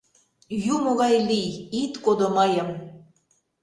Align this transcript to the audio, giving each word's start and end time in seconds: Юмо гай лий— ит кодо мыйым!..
Юмо 0.73 0.91
гай 1.01 1.15
лий— 1.29 1.49
ит 1.81 1.93
кодо 2.03 2.27
мыйым!.. 2.35 2.69